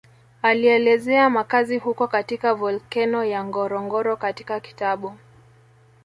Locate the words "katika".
2.07-2.53, 4.17-4.59